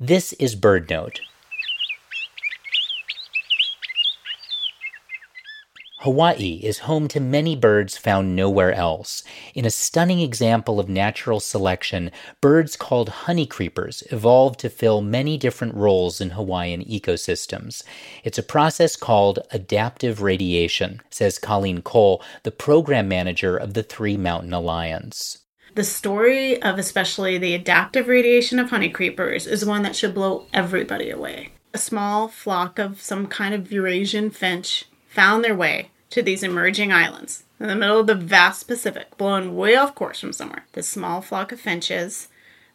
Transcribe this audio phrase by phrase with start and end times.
[0.00, 1.18] This is BirdNote.
[6.02, 9.24] Hawaii is home to many birds found nowhere else.
[9.56, 15.74] In a stunning example of natural selection, birds called honeycreepers evolved to fill many different
[15.74, 17.82] roles in Hawaiian ecosystems.
[18.22, 24.16] It's a process called adaptive radiation, says Colleen Cole, the program manager of the Three
[24.16, 25.38] Mountain Alliance.
[25.78, 31.08] The story of especially the adaptive radiation of honeycreepers is one that should blow everybody
[31.08, 31.50] away.
[31.72, 36.92] A small flock of some kind of Eurasian finch found their way to these emerging
[36.92, 40.66] islands in the middle of the vast Pacific, blown way off course from somewhere.
[40.72, 42.26] This small flock of finches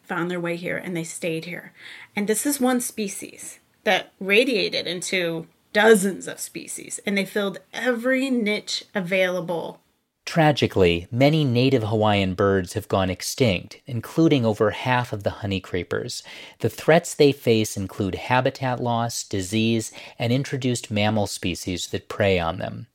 [0.02, 1.74] found their way here and they stayed here.
[2.16, 8.30] And this is one species that radiated into dozens of species and they filled every
[8.30, 9.80] niche available
[10.24, 16.22] Tragically, many native Hawaiian birds have gone extinct, including over half of the honeycreepers.
[16.60, 22.58] The threats they face include habitat loss, disease, and introduced mammal species that prey on
[22.58, 22.86] them.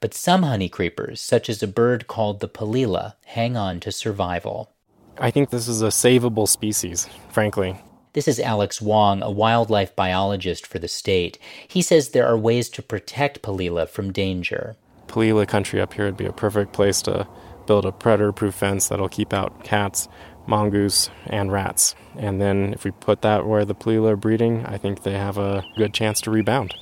[0.00, 4.70] But some honeycreepers, such as a bird called the palila, hang on to survival.
[5.18, 7.76] I think this is a savable species, frankly.
[8.12, 11.38] This is Alex Wong, a wildlife biologist for the state.
[11.66, 14.76] He says there are ways to protect palila from danger.
[15.16, 17.26] Palila country up here would be a perfect place to
[17.66, 20.08] build a predator proof fence that'll keep out cats,
[20.46, 21.94] mongoose, and rats.
[22.18, 25.38] And then if we put that where the Palila are breeding, I think they have
[25.38, 26.74] a good chance to rebound.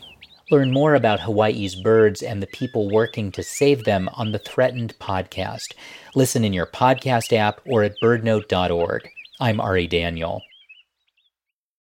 [0.50, 4.96] Learn more about Hawaii's birds and the people working to save them on the Threatened
[4.98, 5.72] podcast.
[6.16, 9.08] Listen in your podcast app or at birdnote.org.
[9.40, 10.42] I'm Ari Daniel.